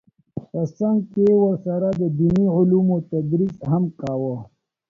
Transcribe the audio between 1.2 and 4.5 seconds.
یې ورسره د دیني علومو تدریس هم کاوه